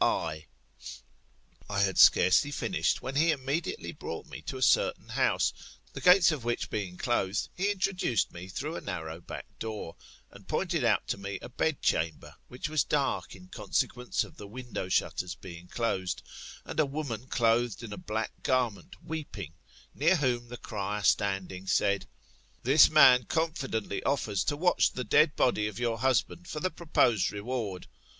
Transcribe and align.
I 0.03 0.45
had 1.69 1.99
scarcely 1.99 2.49
finished, 2.49 3.03
when 3.03 3.13
he 3.15 3.29
immediately 3.29 3.91
brought 3.91 4.25
me 4.25 4.41
to 4.41 4.57
a 4.57 4.61
certain 4.63 5.09
house, 5.09 5.53
the 5.93 6.01
gates 6.01 6.31
of 6.31 6.43
which 6.43 6.71
being 6.71 6.97
closed, 6.97 7.49
he 7.55 7.69
introduced 7.69 8.33
me 8.33 8.47
through 8.47 8.75
a 8.75 8.81
narrow 8.81 9.21
back 9.21 9.45
door, 9.59 9.95
and 10.31 10.47
pointed 10.47 10.83
out 10.83 11.07
to 11.09 11.17
tne 11.17 11.37
a 11.43 11.49
bedr 11.49 11.79
chamber, 11.83 12.33
which 12.47 12.67
was 12.67 12.83
dark 12.83 13.35
in 13.35 13.49
consequence 13.49 14.23
of 14.23 14.37
the 14.37 14.47
window 14.47 14.89
shutters 14.89 15.35
being 15.35 15.67
closed, 15.67 16.23
and 16.65 16.79
a 16.79 16.85
woman 16.87 17.27
clothed 17.27 17.83
in 17.83 17.93
a 17.93 17.97
black 17.99 18.31
garment 18.41 18.95
weeping; 19.05 19.53
near 19.93 20.15
whom 20.15 20.47
the 20.47 20.57
cryer 20.57 21.03
standing, 21.03 21.67
said. 21.67 22.07
This 22.63 22.89
man 22.89 23.25
confidently 23.25 24.01
offers 24.01 24.43
to 24.45 24.57
watch 24.57 24.89
the 24.93 25.03
dead 25.03 25.35
body 25.35 25.67
of 25.67 25.77
your 25.77 25.99
husband 25.99 26.47
for 26.47 26.59
the 26.59 26.71
proposed 26.71 27.31
reward. 27.31 27.85